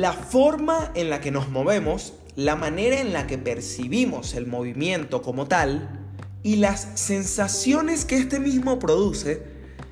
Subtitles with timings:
[0.00, 5.20] La forma en la que nos movemos, la manera en la que percibimos el movimiento
[5.20, 5.90] como tal
[6.42, 9.42] y las sensaciones que este mismo produce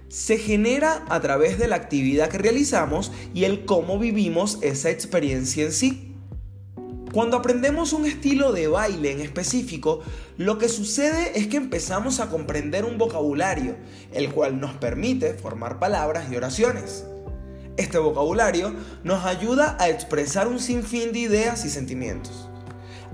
[0.08, 5.66] se genera a través de la actividad que realizamos y el cómo vivimos esa experiencia
[5.66, 6.14] en sí.
[7.12, 10.00] Cuando aprendemos un estilo de baile en específico,
[10.38, 13.76] lo que sucede es que empezamos a comprender un vocabulario,
[14.14, 17.04] el cual nos permite formar palabras y oraciones.
[17.78, 18.74] Este vocabulario
[19.04, 22.50] nos ayuda a expresar un sinfín de ideas y sentimientos.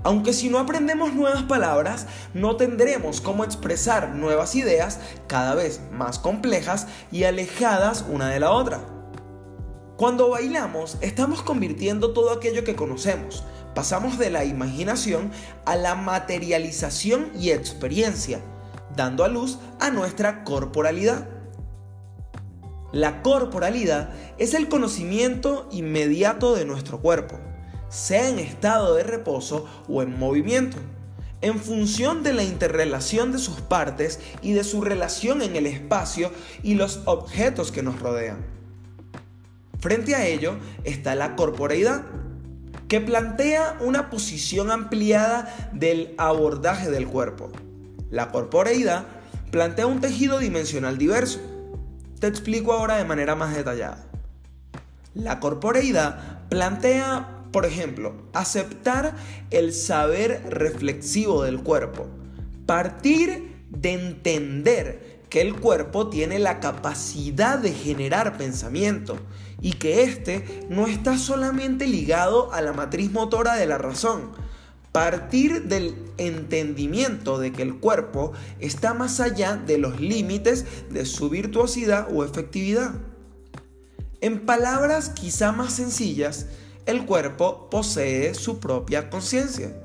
[0.03, 6.17] Aunque si no aprendemos nuevas palabras, no tendremos cómo expresar nuevas ideas cada vez más
[6.17, 8.81] complejas y alejadas una de la otra.
[9.97, 13.43] Cuando bailamos, estamos convirtiendo todo aquello que conocemos.
[13.75, 15.29] Pasamos de la imaginación
[15.65, 18.41] a la materialización y experiencia,
[18.95, 21.34] dando a luz a nuestra corporalidad.
[22.95, 27.37] La corporalidad es el conocimiento inmediato de nuestro cuerpo
[27.89, 30.77] sea en estado de reposo o en movimiento,
[31.41, 36.31] en función de la interrelación de sus partes y de su relación en el espacio
[36.63, 38.45] y los objetos que nos rodean.
[39.79, 42.03] Frente a ello está la corporeidad,
[42.87, 47.51] que plantea una posición ampliada del abordaje del cuerpo.
[48.09, 49.05] La corporeidad
[49.51, 51.54] plantea un tejido dimensional diverso.
[52.25, 54.03] Te explico ahora de manera más detallada.
[55.13, 59.13] La corporeidad plantea por ejemplo, aceptar
[59.51, 62.07] el saber reflexivo del cuerpo.
[62.65, 69.19] Partir de entender que el cuerpo tiene la capacidad de generar pensamiento
[69.61, 74.31] y que éste no está solamente ligado a la matriz motora de la razón.
[74.95, 78.31] Partir del entendimiento de que el cuerpo
[78.61, 82.93] está más allá de los límites de su virtuosidad o efectividad.
[84.21, 86.45] En palabras quizá más sencillas,
[86.85, 89.75] el cuerpo posee su propia conciencia.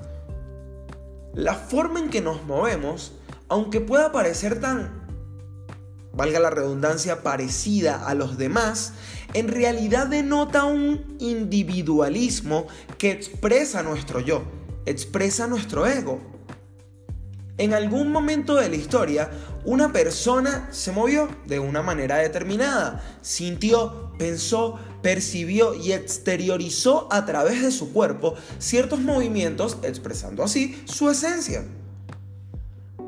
[1.34, 3.10] La forma en que nos movemos,
[3.48, 5.08] aunque pueda parecer tan,
[6.12, 8.92] valga la redundancia, parecida a los demás,
[9.34, 14.44] en realidad denota un individualismo que expresa nuestro yo,
[14.86, 16.20] expresa nuestro ego.
[17.58, 19.30] En algún momento de la historia,
[19.66, 27.60] una persona se movió de una manera determinada, sintió, pensó, percibió y exteriorizó a través
[27.60, 31.64] de su cuerpo ciertos movimientos, expresando así su esencia.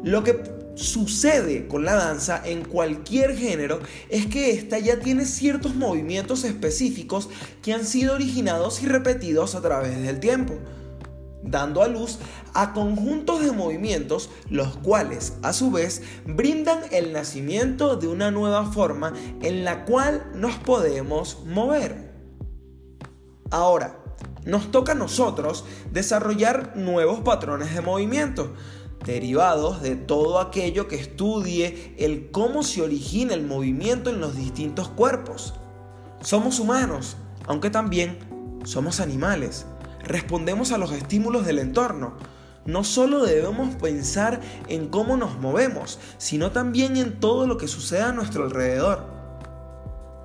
[0.04, 0.42] Lo que
[0.74, 3.80] sucede con la danza en cualquier género
[4.10, 7.30] es que ésta ya tiene ciertos movimientos específicos
[7.62, 10.58] que han sido originados y repetidos a través del tiempo
[11.42, 12.18] dando a luz
[12.54, 18.66] a conjuntos de movimientos, los cuales a su vez brindan el nacimiento de una nueva
[18.66, 22.12] forma en la cual nos podemos mover.
[23.50, 23.98] Ahora,
[24.44, 28.52] nos toca a nosotros desarrollar nuevos patrones de movimiento,
[29.04, 34.88] derivados de todo aquello que estudie el cómo se origina el movimiento en los distintos
[34.88, 35.54] cuerpos.
[36.22, 37.16] Somos humanos,
[37.46, 38.18] aunque también
[38.64, 39.66] somos animales
[40.04, 42.14] respondemos a los estímulos del entorno.
[42.64, 48.02] No solo debemos pensar en cómo nos movemos, sino también en todo lo que sucede
[48.02, 49.04] a nuestro alrededor.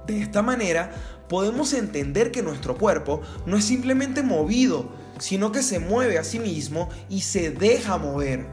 [0.06, 0.92] De esta manera,
[1.28, 4.90] podemos entender que nuestro cuerpo no es simplemente movido,
[5.20, 8.46] sino que se mueve a sí mismo y se deja mover.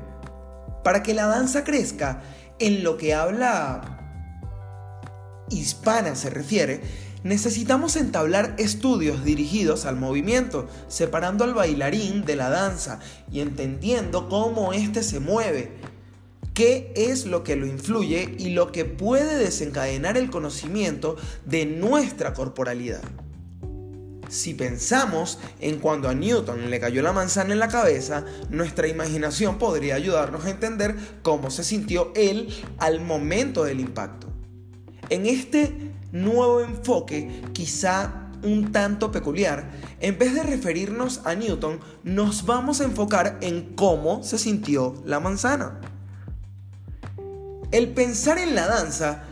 [0.83, 2.23] Para que la danza crezca,
[2.59, 4.04] en lo que habla
[5.51, 6.81] hispana se refiere,
[7.23, 13.01] necesitamos entablar estudios dirigidos al movimiento, separando al bailarín de la danza
[13.31, 15.73] y entendiendo cómo éste se mueve,
[16.53, 22.35] qué es lo que lo influye y lo que puede desencadenar el conocimiento de nuestra
[22.35, 23.03] corporalidad.
[24.29, 29.59] Si pensamos en cuando a Newton le cayó la manzana en la cabeza, nuestra imaginación
[29.59, 34.24] podría ayudarnos a entender cómo se sintió él al momento del impacto.
[35.11, 39.71] En este nuevo enfoque, quizá un tanto peculiar,
[40.01, 45.21] en vez de referirnos a Newton, nos vamos a enfocar en cómo se sintió la
[45.21, 45.81] manzana.
[47.71, 49.25] El pensar en la danza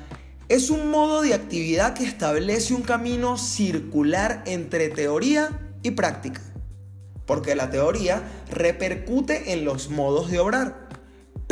[0.49, 6.41] es un modo de actividad que establece un camino circular entre teoría y práctica,
[7.27, 10.82] porque la teoría repercute en los modos de obrar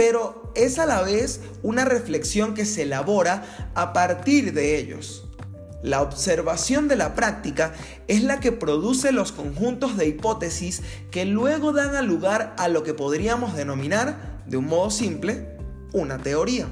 [0.00, 5.26] pero es a la vez una reflexión que se elabora a partir de ellos.
[5.82, 7.74] La observación de la práctica
[8.08, 10.80] es la que produce los conjuntos de hipótesis
[11.10, 15.58] que luego dan lugar a lo que podríamos denominar, de un modo simple,
[15.92, 16.66] una teoría.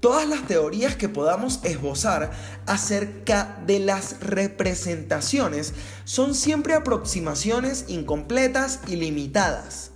[0.00, 2.30] todas las teorías que podamos esbozar
[2.64, 9.93] acerca de las representaciones son siempre aproximaciones incompletas y limitadas.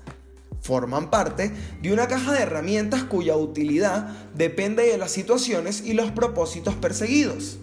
[0.68, 1.50] Forman parte
[1.80, 7.56] de una caja de herramientas cuya utilidad depende de las situaciones y los propósitos perseguidos.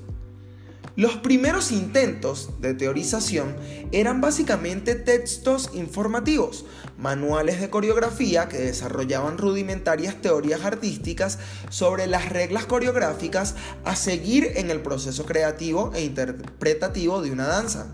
[0.96, 3.58] Los primeros intentos de teorización
[3.92, 6.66] eran básicamente textos informativos,
[6.98, 11.38] manuales de coreografía que desarrollaban rudimentarias teorías artísticas
[11.70, 13.54] sobre las reglas coreográficas
[13.84, 17.86] a seguir en el proceso creativo e interpretativo de una danza.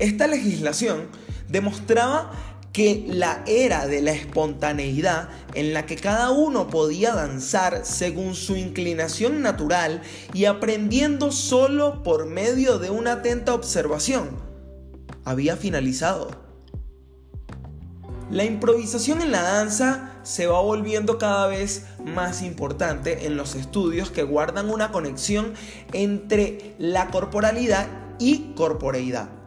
[0.00, 1.06] Esta legislación
[1.50, 2.32] demostraba
[2.72, 8.56] que la era de la espontaneidad en la que cada uno podía danzar según su
[8.56, 10.02] inclinación natural
[10.32, 14.30] y aprendiendo solo por medio de una atenta observación,
[15.24, 16.30] había finalizado.
[18.30, 24.12] La improvisación en la danza se va volviendo cada vez más importante en los estudios
[24.12, 25.54] que guardan una conexión
[25.92, 27.88] entre la corporalidad
[28.20, 29.39] y corporeidad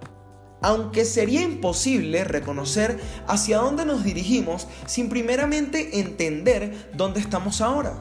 [0.63, 7.93] aunque sería imposible reconocer hacia dónde nos dirigimos sin primeramente entender dónde estamos ahora.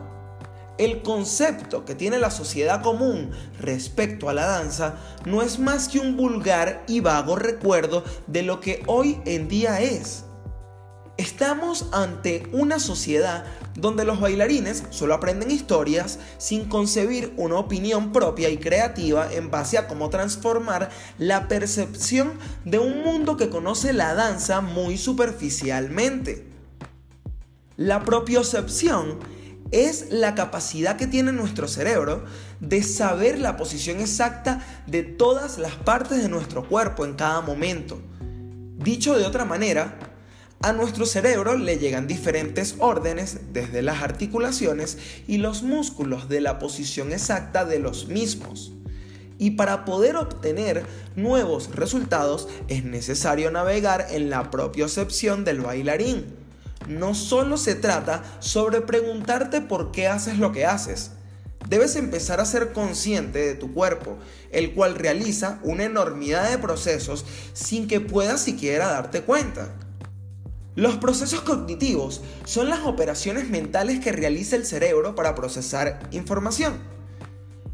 [0.79, 3.31] El concepto que tiene la sociedad común
[3.61, 8.61] respecto a la danza no es más que un vulgar y vago recuerdo de lo
[8.61, 10.25] que hoy en día es.
[11.23, 13.45] Estamos ante una sociedad
[13.77, 19.79] donde los bailarines solo aprenden historias sin concebir una opinión propia y creativa en base
[19.79, 22.33] a cómo transformar la percepción
[22.65, 26.45] de un mundo que conoce la danza muy superficialmente.
[27.77, 29.21] La propiocepción
[29.71, 32.25] es la capacidad que tiene nuestro cerebro
[32.59, 38.01] de saber la posición exacta de todas las partes de nuestro cuerpo en cada momento.
[38.77, 40.12] Dicho de otra manera,
[40.62, 46.61] a nuestro cerebro le llegan diferentes órdenes desde las articulaciones y los músculos de la
[46.61, 48.73] posición exacta de los mismos.
[49.38, 50.85] Y para poder obtener
[51.17, 56.26] nuevos resultados es necesario navegar en la propiocepción del bailarín.
[56.88, 61.11] No solo se trata sobre preguntarte por qué haces lo que haces.
[61.69, 64.17] Debes empezar a ser consciente de tu cuerpo,
[64.53, 69.75] el cual realiza una enormidad de procesos sin que puedas siquiera darte cuenta.
[70.75, 76.79] Los procesos cognitivos son las operaciones mentales que realiza el cerebro para procesar información.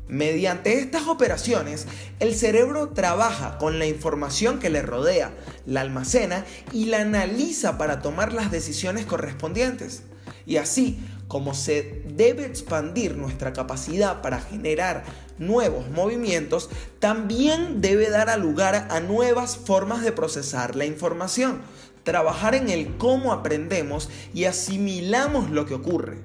[0.08, 1.86] Mediante estas operaciones,
[2.18, 5.32] el cerebro trabaja con la información que le rodea,
[5.64, 10.02] la almacena y la analiza para tomar las decisiones correspondientes.
[10.44, 10.98] Y así
[11.28, 15.04] como se debe expandir nuestra capacidad para generar
[15.38, 16.68] nuevos movimientos,
[16.98, 21.62] también debe dar lugar a nuevas formas de procesar la información
[22.08, 26.16] trabajar en el cómo aprendemos y asimilamos lo que ocurre.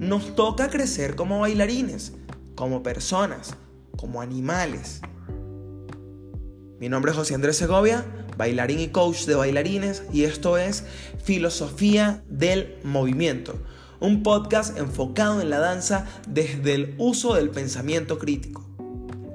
[0.00, 2.14] Nos toca crecer como bailarines,
[2.56, 3.54] como personas,
[3.96, 5.00] como animales.
[6.80, 8.04] Mi nombre es José Andrés Segovia,
[8.36, 10.82] bailarín y coach de bailarines, y esto es
[11.22, 13.54] Filosofía del Movimiento,
[14.00, 18.64] un podcast enfocado en la danza desde el uso del pensamiento crítico.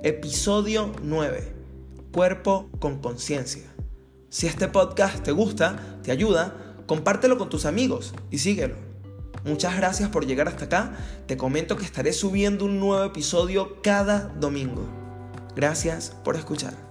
[0.03, 1.53] Episodio 9.
[2.11, 3.63] Cuerpo con conciencia.
[4.29, 6.55] Si este podcast te gusta, te ayuda,
[6.87, 8.75] compártelo con tus amigos y síguelo.
[9.45, 10.97] Muchas gracias por llegar hasta acá.
[11.27, 14.83] Te comento que estaré subiendo un nuevo episodio cada domingo.
[15.55, 16.84] Gracias por escuchar.